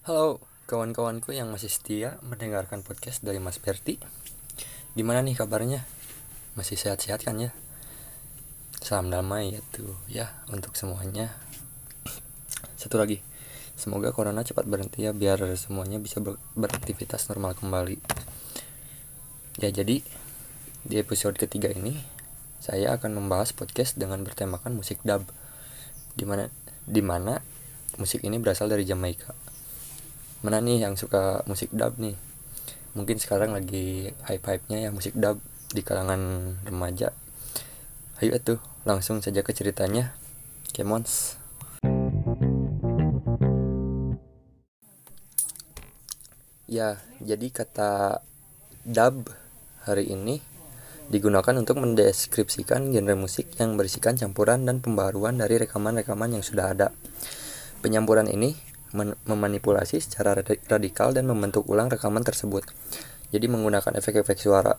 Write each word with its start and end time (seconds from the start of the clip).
Halo 0.00 0.40
kawan-kawanku 0.64 1.36
yang 1.36 1.52
masih 1.52 1.68
setia 1.68 2.16
mendengarkan 2.24 2.80
podcast 2.80 3.20
dari 3.20 3.36
Mas 3.36 3.60
Berti. 3.60 4.00
Gimana 4.96 5.20
nih 5.20 5.36
kabarnya? 5.36 5.84
Masih 6.56 6.80
sehat-sehat 6.80 7.20
kan 7.20 7.36
ya? 7.36 7.52
Salam 8.80 9.12
damai 9.12 9.52
ya 9.52 9.60
tuh 9.76 9.92
ya 10.08 10.32
untuk 10.48 10.72
semuanya. 10.72 11.36
Satu 12.80 12.96
lagi 12.96 13.20
Semoga 13.76 14.16
corona 14.16 14.40
cepat 14.40 14.64
berhenti 14.64 15.04
ya 15.04 15.12
biar 15.12 15.36
semuanya 15.60 16.00
bisa 16.00 16.16
ber 16.24 16.40
beraktivitas 16.56 17.28
normal 17.28 17.52
kembali. 17.60 18.00
Ya 19.60 19.68
jadi 19.68 20.00
di 20.80 20.94
episode 20.96 21.36
ketiga 21.36 21.68
ini 21.68 22.00
saya 22.56 22.96
akan 22.96 23.20
membahas 23.20 23.52
podcast 23.52 24.00
dengan 24.00 24.24
bertemakan 24.24 24.80
musik 24.80 24.96
dub. 25.04 25.28
Di 26.16 26.24
mana 26.24 26.48
di 26.88 27.04
mana 27.04 27.44
musik 28.00 28.24
ini 28.24 28.40
berasal 28.40 28.72
dari 28.72 28.88
Jamaika 28.88 29.49
mana 30.40 30.64
nih 30.64 30.88
yang 30.88 30.96
suka 30.96 31.44
musik 31.44 31.68
dub 31.76 32.00
nih? 32.00 32.16
Mungkin 32.96 33.20
sekarang 33.20 33.52
lagi 33.52 34.08
hype-hype-nya 34.24 34.88
ya 34.88 34.90
musik 34.90 35.12
dub 35.12 35.36
di 35.68 35.84
kalangan 35.84 36.56
remaja. 36.64 37.12
Ayo 38.24 38.40
tuh 38.40 38.56
langsung 38.88 39.20
saja 39.20 39.44
ke 39.44 39.52
ceritanya. 39.52 40.16
Kemons. 40.72 41.36
Ya 46.64 47.02
jadi 47.20 47.46
kata 47.52 48.24
dub 48.88 49.28
hari 49.84 50.08
ini 50.08 50.40
digunakan 51.10 51.52
untuk 51.58 51.82
mendeskripsikan 51.82 52.94
genre 52.94 53.18
musik 53.18 53.50
yang 53.58 53.74
berisikan 53.74 54.14
campuran 54.14 54.62
dan 54.64 54.78
pembaruan 54.78 55.36
dari 55.36 55.58
rekaman-rekaman 55.58 56.38
yang 56.38 56.44
sudah 56.46 56.70
ada. 56.70 56.88
Penyampuran 57.82 58.30
ini 58.30 58.69
memanipulasi 59.26 60.02
secara 60.02 60.34
radikal 60.66 61.14
dan 61.14 61.30
membentuk 61.30 61.66
ulang 61.70 61.90
rekaman 61.90 62.26
tersebut. 62.26 62.66
Jadi 63.30 63.46
menggunakan 63.46 63.94
efek-efek 63.94 64.38
suara. 64.38 64.74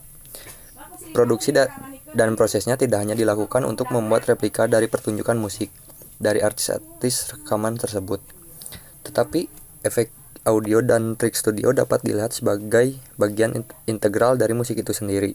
Produksi 1.12 1.52
da 1.52 1.68
dan 2.12 2.36
prosesnya 2.36 2.76
tidak 2.76 3.04
hanya 3.04 3.16
dilakukan 3.16 3.64
untuk 3.64 3.88
membuat 3.88 4.28
replika 4.28 4.68
dari 4.68 4.88
pertunjukan 4.88 5.36
musik 5.40 5.72
dari 6.20 6.44
artis-artis 6.44 7.32
rekaman 7.36 7.80
tersebut, 7.80 8.20
tetapi 9.08 9.48
efek 9.82 10.12
audio 10.44 10.84
dan 10.84 11.16
trik 11.16 11.34
studio 11.34 11.72
dapat 11.72 12.04
dilihat 12.04 12.36
sebagai 12.36 12.98
bagian 13.16 13.64
integral 13.88 14.36
dari 14.36 14.52
musik 14.52 14.78
itu 14.78 14.92
sendiri. 14.94 15.34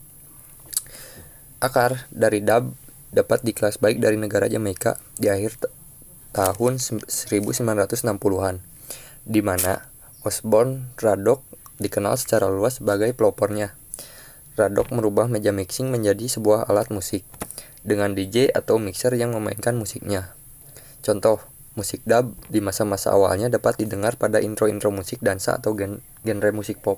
Akar 1.57 2.05
dari 2.13 2.45
dub 2.45 2.77
dapat 3.09 3.41
dikelas 3.41 3.81
baik 3.81 3.97
dari 3.97 4.19
negara 4.19 4.45
Jamaika 4.45 5.01
di 5.17 5.31
akhir 5.31 5.57
tahun 6.35 6.77
1960-an, 6.77 8.55
di 9.27 9.43
mana 9.43 9.91
Osborne 10.23 10.95
Radok 10.95 11.43
dikenal 11.83 12.15
secara 12.15 12.47
luas 12.47 12.79
sebagai 12.79 13.11
pelopornya. 13.11 13.75
Radok 14.55 14.95
merubah 14.95 15.27
meja 15.27 15.51
mixing 15.51 15.91
menjadi 15.91 16.31
sebuah 16.31 16.71
alat 16.71 16.89
musik 16.89 17.27
dengan 17.83 18.15
DJ 18.15 18.49
atau 18.55 18.79
mixer 18.79 19.13
yang 19.19 19.35
memainkan 19.35 19.75
musiknya. 19.75 20.33
Contoh, 21.03 21.43
musik 21.75 22.01
dub 22.07 22.33
di 22.49 22.63
masa-masa 22.63 23.13
awalnya 23.13 23.51
dapat 23.51 23.77
didengar 23.77 24.15
pada 24.15 24.41
intro-intro 24.41 24.89
musik 24.89 25.21
dansa 25.21 25.59
atau 25.59 25.75
gen 25.75 26.01
genre 26.25 26.49
musik 26.55 26.81
pop. 26.81 26.97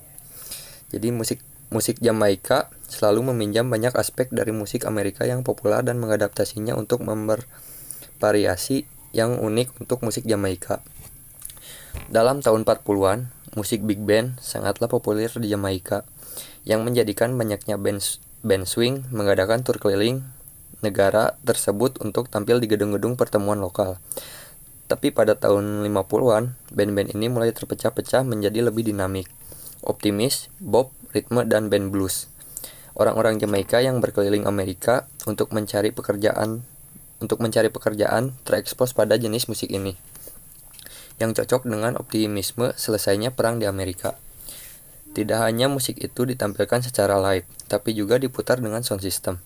Jadi 0.93 1.11
musik 1.11 1.43
Musik 1.69 2.01
Jamaika 2.01 2.73
selalu 2.89 3.29
meminjam 3.29 3.69
banyak 3.69 3.93
aspek 3.93 4.33
dari 4.33 4.49
musik 4.49 4.89
Amerika 4.89 5.29
yang 5.29 5.45
populer 5.45 5.85
dan 5.85 6.01
mengadaptasinya 6.01 6.73
untuk 6.73 7.05
membervariasi 7.05 8.89
yang 9.13 9.37
unik 9.37 9.77
untuk 9.77 10.01
musik 10.01 10.25
Jamaika. 10.25 10.81
Dalam 12.07 12.39
tahun 12.39 12.63
40-an, 12.63 13.27
musik 13.59 13.83
big 13.83 13.99
band 14.07 14.39
sangatlah 14.39 14.87
populer 14.87 15.27
di 15.27 15.51
Jamaika, 15.51 16.07
yang 16.63 16.87
menjadikan 16.87 17.35
banyaknya 17.35 17.75
band, 17.75 17.99
band 18.39 18.63
swing 18.63 19.03
mengadakan 19.11 19.67
tur 19.67 19.75
keliling 19.75 20.23
negara 20.79 21.35
tersebut 21.43 21.99
untuk 21.99 22.31
tampil 22.31 22.63
di 22.63 22.71
gedung-gedung 22.71 23.19
pertemuan 23.19 23.59
lokal. 23.59 23.99
Tapi 24.87 25.11
pada 25.11 25.35
tahun 25.35 25.85
50-an, 25.85 26.55
band-band 26.71 27.13
ini 27.13 27.27
mulai 27.29 27.51
terpecah-pecah 27.53 28.23
menjadi 28.25 28.65
lebih 28.65 28.87
dinamik, 28.87 29.29
optimis, 29.83 30.47
bob, 30.57 30.89
ritme, 31.13 31.45
dan 31.45 31.67
band 31.67 31.91
blues. 31.91 32.31
Orang-orang 32.97 33.37
Jamaika 33.37 33.83
yang 33.83 34.01
berkeliling 34.01 34.49
Amerika 34.49 35.05
untuk 35.29 35.53
mencari 35.53 35.93
pekerjaan 35.93 36.65
untuk 37.19 37.43
mencari 37.43 37.67
pekerjaan 37.67 38.31
terekspos 38.47 38.95
pada 38.95 39.19
jenis 39.19 39.51
musik 39.51 39.67
ini 39.67 40.08
yang 41.19 41.35
cocok 41.35 41.67
dengan 41.67 41.99
optimisme 41.99 42.71
selesainya 42.73 43.35
perang 43.35 43.59
di 43.59 43.67
Amerika. 43.67 44.15
Tidak 45.13 45.39
hanya 45.41 45.67
musik 45.67 45.99
itu 45.99 46.23
ditampilkan 46.23 46.85
secara 46.85 47.19
live, 47.19 47.45
tapi 47.67 47.91
juga 47.93 48.15
diputar 48.15 48.63
dengan 48.63 48.81
sound 48.81 49.03
system. 49.03 49.43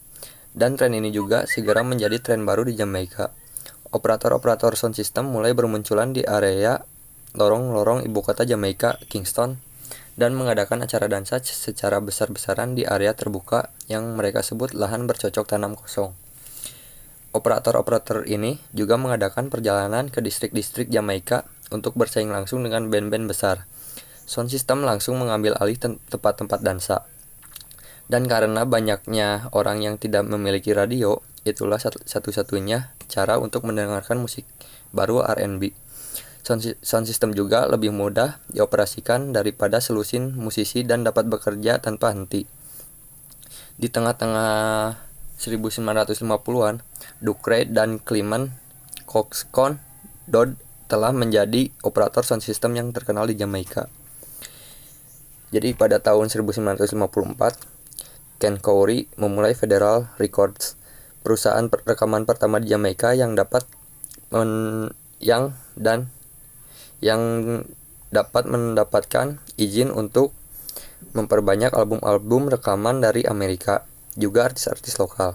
Dan 0.53 0.77
tren 0.77 0.93
ini 0.93 1.09
juga 1.09 1.49
segera 1.49 1.81
menjadi 1.81 2.21
tren 2.21 2.45
baru 2.45 2.63
di 2.63 2.77
Jamaika. 2.77 3.33
Operator-operator 3.89 4.77
sound 4.77 4.93
system 4.93 5.33
mulai 5.33 5.57
bermunculan 5.57 6.13
di 6.13 6.21
area 6.21 6.77
lorong-lorong 7.33 8.05
ibu 8.05 8.21
kota 8.21 8.45
Jamaika, 8.45 9.01
Kingston, 9.09 9.57
dan 10.13 10.37
mengadakan 10.37 10.85
acara 10.85 11.09
dansa 11.09 11.41
secara 11.41 11.97
besar-besaran 11.97 12.77
di 12.77 12.85
area 12.85 13.17
terbuka 13.17 13.73
yang 13.89 14.13
mereka 14.13 14.45
sebut 14.45 14.77
lahan 14.77 15.09
bercocok 15.09 15.45
tanam 15.49 15.73
kosong. 15.73 16.13
Operator-operator 17.33 18.29
ini 18.29 18.61
juga 18.77 18.93
mengadakan 19.01 19.49
perjalanan 19.49 20.13
ke 20.13 20.21
distrik-distrik 20.21 20.93
Jamaika 20.93 21.49
untuk 21.73 21.97
bersaing 21.97 22.29
langsung 22.29 22.61
dengan 22.61 22.87
band-band 22.87 23.25
besar. 23.25 23.65
Sound 24.23 24.47
system 24.53 24.87
langsung 24.87 25.19
mengambil 25.19 25.57
alih 25.59 25.75
tempat-tempat 25.81 26.63
dansa. 26.63 27.03
Dan 28.07 28.29
karena 28.29 28.63
banyaknya 28.63 29.49
orang 29.51 29.83
yang 29.83 29.95
tidak 29.97 30.23
memiliki 30.29 30.71
radio, 30.71 31.19
itulah 31.43 31.81
satu-satunya 31.81 32.95
cara 33.11 33.35
untuk 33.41 33.67
mendengarkan 33.67 34.21
musik 34.21 34.47
baru 34.95 35.25
R&B. 35.27 35.75
Sound 36.83 37.07
system 37.07 37.31
juga 37.31 37.63
lebih 37.67 37.95
mudah 37.95 38.43
dioperasikan 38.51 39.31
daripada 39.31 39.79
selusin 39.79 40.35
musisi 40.35 40.83
dan 40.83 41.07
dapat 41.07 41.27
bekerja 41.27 41.79
tanpa 41.79 42.11
henti. 42.11 42.43
Di 43.79 43.87
tengah-tengah 43.87 44.95
1950-an, 45.39 46.83
Ducre 47.23 47.67
dan 47.67 47.99
Clement 47.99 48.51
Coxcon 49.07 49.79
Dodd 50.27 50.55
telah 50.93 51.09
menjadi 51.09 51.73
operator 51.81 52.21
sound 52.21 52.45
system 52.45 52.77
yang 52.77 52.93
terkenal 52.93 53.25
di 53.25 53.33
Jamaika. 53.33 53.89
Jadi 55.49 55.73
pada 55.73 55.97
tahun 55.97 56.29
1954, 56.29 56.93
Ken 58.37 58.61
Corey 58.61 59.09
memulai 59.17 59.57
Federal 59.57 60.13
Records, 60.21 60.77
perusahaan 61.25 61.65
rekaman 61.65 62.29
pertama 62.29 62.61
di 62.61 62.69
Jamaika 62.69 63.17
yang 63.17 63.33
dapat 63.33 63.65
men 64.29 64.93
yang 65.17 65.57
dan 65.73 66.13
yang 67.01 67.21
dapat 68.13 68.45
mendapatkan 68.45 69.41
izin 69.57 69.89
untuk 69.89 70.29
memperbanyak 71.17 71.73
album-album 71.73 72.53
rekaman 72.53 73.01
dari 73.01 73.25
Amerika, 73.25 73.89
juga 74.13 74.45
artis-artis 74.45 75.01
lokal. 75.01 75.33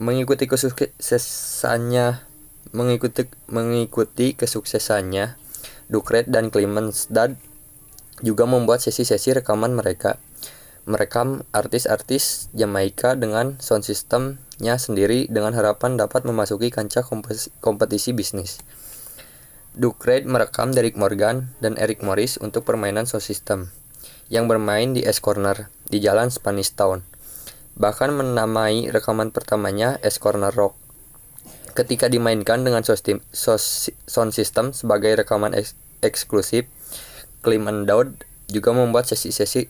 Mengikuti 0.00 0.48
kesuksesannya 0.48 2.33
mengikuti 2.72 3.28
mengikuti 3.50 4.32
kesuksesannya, 4.32 5.36
Ducret 5.92 6.30
dan 6.30 6.48
Clemens 6.48 7.12
Dad 7.12 7.36
juga 8.24 8.46
membuat 8.46 8.80
sesi-sesi 8.80 9.34
rekaman 9.34 9.74
mereka. 9.76 10.16
Merekam 10.84 11.48
artis-artis 11.52 12.52
Jamaika 12.52 13.16
dengan 13.16 13.56
sound 13.56 13.88
systemnya 13.88 14.76
sendiri 14.76 15.24
dengan 15.32 15.56
harapan 15.56 15.96
dapat 15.96 16.28
memasuki 16.28 16.68
kancah 16.68 17.04
kompetisi 17.64 18.12
bisnis. 18.12 18.60
Ducred 19.74 20.28
merekam 20.28 20.76
Derek 20.76 20.94
Morgan 20.94 21.56
dan 21.64 21.80
Eric 21.80 22.04
Morris 22.04 22.36
untuk 22.36 22.68
permainan 22.68 23.08
sound 23.08 23.24
system 23.24 23.72
yang 24.28 24.44
bermain 24.44 24.92
di 24.92 25.02
S 25.02 25.24
Corner 25.24 25.72
di 25.88 26.04
Jalan 26.04 26.28
Spanish 26.28 26.76
Town. 26.76 27.00
Bahkan 27.74 28.14
menamai 28.14 28.92
rekaman 28.92 29.32
pertamanya 29.32 29.96
S 30.04 30.20
Corner 30.20 30.52
Rock. 30.52 30.83
Ketika 31.74 32.06
dimainkan 32.06 32.62
dengan 32.62 32.86
sound 32.86 34.30
system 34.30 34.70
sebagai 34.70 35.18
rekaman 35.18 35.58
eks 35.58 35.74
eksklusif, 36.06 36.70
Clement 37.42 37.82
Dowd 37.82 38.22
juga 38.46 38.70
membuat 38.70 39.10
sesi-sesi 39.10 39.66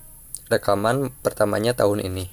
rekaman 0.52 1.10
pertamanya 1.24 1.72
tahun 1.72 2.04
ini. 2.04 2.28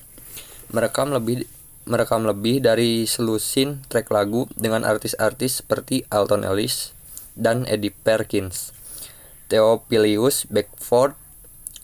Merekam 0.76 1.16
lebih 1.16 1.48
merekam 1.90 2.28
lebih 2.28 2.62
dari 2.62 3.10
selusin 3.10 3.82
track 3.90 4.14
lagu 4.14 4.46
dengan 4.54 4.86
artis-artis 4.86 5.66
seperti 5.66 6.06
Alton 6.14 6.46
Ellis, 6.46 6.94
dan 7.34 7.66
Eddie 7.66 7.96
Perkins, 7.96 8.70
Theophilus 9.50 10.46
Beckford, 10.46 11.18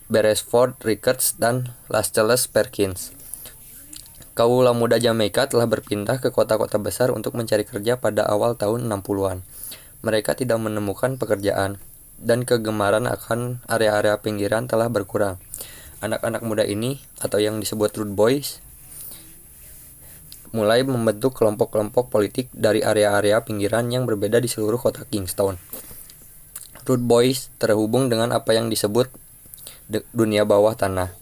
Beresford 0.08 0.78
Ricketts, 0.86 1.36
dan 1.36 1.74
Lascelles 1.90 2.46
Perkins. 2.46 3.17
Kaula 4.38 4.70
muda 4.70 5.02
Jamaika 5.02 5.50
telah 5.50 5.66
berpindah 5.66 6.22
ke 6.22 6.30
kota-kota 6.30 6.78
besar 6.78 7.10
untuk 7.10 7.34
mencari 7.34 7.66
kerja 7.66 7.98
pada 7.98 8.22
awal 8.22 8.54
tahun 8.54 8.86
60-an. 8.86 9.42
Mereka 10.06 10.38
tidak 10.38 10.62
menemukan 10.62 11.18
pekerjaan. 11.18 11.82
dan 12.18 12.50
kegemaran 12.50 13.06
akan 13.06 13.62
area-area 13.70 14.18
pinggiran 14.22 14.66
telah 14.66 14.90
berkurang. 14.90 15.38
Anak-anak 16.02 16.42
muda 16.42 16.66
ini 16.66 16.98
atau 17.22 17.38
yang 17.38 17.62
disebut 17.62 17.94
Rude 17.94 18.18
Boys 18.18 18.58
mulai 20.50 20.82
membentuk 20.82 21.38
kelompok-kelompok 21.38 22.10
politik 22.10 22.50
dari 22.58 22.82
area-area 22.82 23.46
pinggiran 23.46 23.94
yang 23.94 24.10
berbeda 24.10 24.42
di 24.42 24.50
seluruh 24.50 24.82
kota 24.82 25.06
Kingston. 25.06 25.62
Rude 26.90 27.06
Boys 27.06 27.54
terhubung 27.62 28.10
dengan 28.10 28.34
apa 28.34 28.58
yang 28.58 28.66
disebut 28.70 29.14
dunia 30.10 30.42
bawah 30.42 30.74
tanah. 30.74 31.14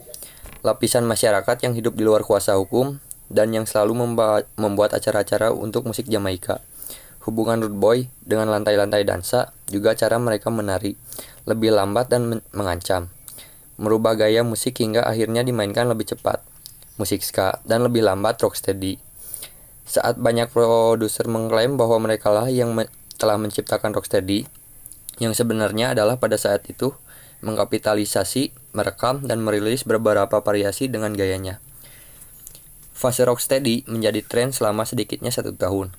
Lapisan 0.63 1.03
masyarakat 1.03 1.59
yang 1.61 1.75
hidup 1.75 1.99
di 1.99 2.07
luar 2.07 2.23
kuasa 2.23 2.55
hukum 2.55 3.03
dan 3.29 3.53
yang 3.53 3.65
selalu 3.65 4.15
membuat 4.55 4.91
acara-acara 4.93 5.49
untuk 5.53 5.89
musik 5.89 6.05
Jamaika. 6.05 6.61
Hubungan 7.25 7.57
Rude 7.57 7.77
Boy 7.81 7.97
dengan 8.21 8.53
lantai-lantai 8.53 9.01
dansa 9.01 9.49
juga 9.65 9.97
cara 9.97 10.21
mereka 10.21 10.53
menari, 10.53 10.93
lebih 11.49 11.73
lambat 11.73 12.13
dan 12.13 12.29
men 12.29 12.39
mengancam. 12.53 13.09
Merubah 13.81 14.13
gaya 14.13 14.45
musik 14.45 14.77
hingga 14.77 15.03
akhirnya 15.03 15.41
dimainkan 15.41 15.89
lebih 15.89 16.13
cepat, 16.13 16.45
musik 17.01 17.25
ska, 17.25 17.59
dan 17.65 17.81
lebih 17.81 18.05
lambat 18.05 18.37
rocksteady. 18.37 19.01
Saat 19.89 20.21
banyak 20.21 20.53
produser 20.53 21.25
mengklaim 21.25 21.81
bahwa 21.81 21.97
mereka 21.97 22.29
lah 22.29 22.45
yang 22.45 22.77
me 22.77 22.85
telah 23.17 23.41
menciptakan 23.41 23.89
rocksteady, 23.97 24.45
yang 25.17 25.33
sebenarnya 25.33 25.97
adalah 25.97 26.21
pada 26.21 26.37
saat 26.37 26.61
itu 26.69 26.93
mengkapitalisasi, 27.41 28.53
merekam, 28.77 29.25
dan 29.25 29.41
merilis 29.41 29.81
beberapa 29.81 30.45
variasi 30.45 30.93
dengan 30.93 31.17
gayanya. 31.17 31.57
Fase 32.95 33.27
rocksteady 33.27 33.83
menjadi 33.91 34.23
tren 34.23 34.55
selama 34.55 34.87
sedikitnya 34.87 35.27
satu 35.27 35.51
tahun, 35.51 35.91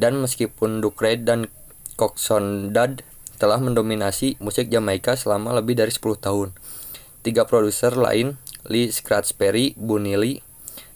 dan 0.00 0.16
meskipun 0.16 0.80
Duke 0.80 1.04
Reid 1.04 1.28
dan 1.28 1.52
Coxon 2.00 2.72
Dad 2.72 3.04
telah 3.36 3.60
mendominasi 3.60 4.40
musik 4.40 4.72
Jamaika 4.72 5.12
selama 5.12 5.52
lebih 5.60 5.76
dari 5.76 5.92
10 5.92 6.00
tahun. 6.24 6.56
Tiga 7.20 7.44
produser 7.44 7.92
lain, 7.92 8.40
Lee 8.64 8.88
Scratch 8.88 9.36
Perry, 9.36 9.76
Bunny 9.76 10.16
Lee, 10.16 10.40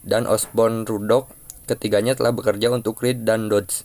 dan 0.01 0.25
Osborne 0.25 0.89
Rudock 0.89 1.29
ketiganya 1.69 2.17
telah 2.17 2.33
bekerja 2.33 2.73
untuk 2.73 3.05
Reed 3.05 3.29
dan 3.29 3.53
Dodds. 3.53 3.85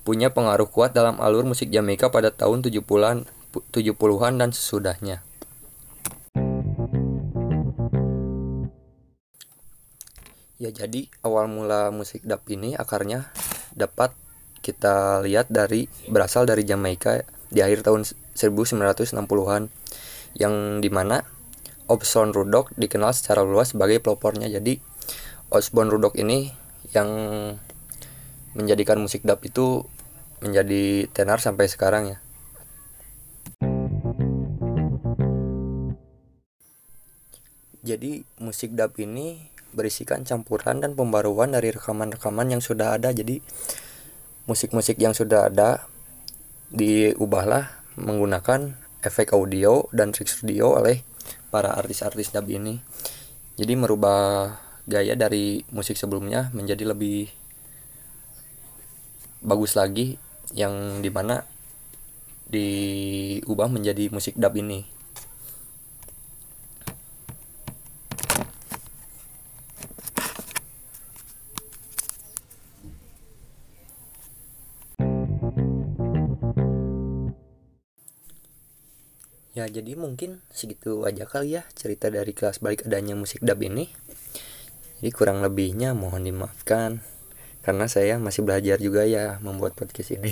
Punya 0.00 0.32
pengaruh 0.32 0.70
kuat 0.72 0.96
dalam 0.96 1.20
alur 1.20 1.44
musik 1.44 1.68
Jamaika 1.68 2.08
pada 2.08 2.32
tahun 2.32 2.64
70-an 2.64 3.28
70-an 3.74 4.34
dan 4.40 4.50
sesudahnya. 4.54 5.25
Ya 10.56 10.72
jadi 10.72 11.12
awal 11.20 11.52
mula 11.52 11.92
musik 11.92 12.24
dub 12.24 12.40
ini 12.48 12.72
akarnya 12.72 13.28
dapat 13.76 14.16
kita 14.64 15.20
lihat 15.20 15.52
dari 15.52 15.84
berasal 16.08 16.48
dari 16.48 16.64
Jamaika 16.64 17.28
di 17.52 17.60
akhir 17.60 17.84
tahun 17.84 18.08
1960-an 18.32 19.68
yang 20.40 20.80
di 20.80 20.88
mana 20.88 21.28
Osborne 21.92 22.32
Rudock 22.32 22.72
dikenal 22.72 23.12
secara 23.12 23.44
luas 23.44 23.76
sebagai 23.76 24.00
pelopornya 24.00 24.48
jadi 24.48 24.80
Osborne 25.52 25.92
Rudock 25.92 26.16
ini 26.16 26.48
yang 26.96 27.08
menjadikan 28.56 28.96
musik 28.96 29.28
dub 29.28 29.44
itu 29.44 29.84
menjadi 30.40 31.04
tenar 31.12 31.44
sampai 31.44 31.68
sekarang 31.68 32.16
ya. 32.16 32.18
Jadi 37.86 38.24
musik 38.42 38.72
dub 38.72 38.96
ini 38.98 39.55
berisikan 39.76 40.24
campuran 40.24 40.80
dan 40.80 40.96
pembaruan 40.96 41.52
dari 41.52 41.68
rekaman-rekaman 41.68 42.56
yang 42.56 42.64
sudah 42.64 42.96
ada. 42.96 43.12
Jadi 43.12 43.44
musik-musik 44.48 44.96
yang 44.96 45.12
sudah 45.12 45.52
ada 45.52 45.84
diubahlah 46.72 47.84
menggunakan 48.00 48.74
efek 49.04 49.36
audio 49.36 49.84
dan 49.92 50.16
trik 50.16 50.32
studio 50.32 50.80
oleh 50.80 51.04
para 51.52 51.76
artis-artis 51.76 52.32
dub 52.32 52.48
ini. 52.48 52.80
Jadi 53.60 53.76
merubah 53.76 54.56
gaya 54.88 55.12
dari 55.12 55.60
musik 55.70 56.00
sebelumnya 56.00 56.48
menjadi 56.56 56.88
lebih 56.88 57.28
bagus 59.44 59.76
lagi 59.76 60.16
yang 60.56 61.04
di 61.04 61.10
mana 61.12 61.44
diubah 62.48 63.68
menjadi 63.68 64.08
musik 64.08 64.38
dub 64.38 64.54
ini 64.56 64.95
ya 79.56 79.64
jadi 79.64 79.96
mungkin 79.96 80.44
segitu 80.52 81.08
aja 81.08 81.24
kali 81.24 81.56
ya 81.56 81.64
cerita 81.72 82.12
dari 82.12 82.36
kelas 82.36 82.60
balik 82.60 82.84
adanya 82.84 83.16
musik 83.16 83.40
dub 83.40 83.56
ini 83.64 83.88
jadi 85.00 85.10
kurang 85.16 85.40
lebihnya 85.40 85.96
mohon 85.96 86.28
dimaafkan 86.28 87.00
karena 87.66 87.90
saya 87.90 88.14
masih 88.22 88.46
belajar 88.46 88.78
juga 88.78 89.02
ya 89.02 89.42
membuat 89.42 89.74
podcast 89.74 90.14
ini. 90.14 90.30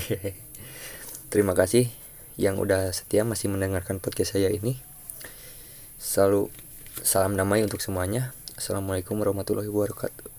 Terima 1.35 1.51
kasih 1.51 1.91
yang 2.39 2.63
udah 2.63 2.95
setia 2.95 3.27
masih 3.27 3.51
mendengarkan 3.51 3.99
podcast 3.99 4.39
saya 4.39 4.55
ini. 4.55 4.79
Selalu 5.99 6.47
salam 7.03 7.35
damai 7.35 7.67
untuk 7.67 7.83
semuanya. 7.83 8.31
Assalamualaikum 8.55 9.19
warahmatullahi 9.19 9.67
wabarakatuh. 9.67 10.34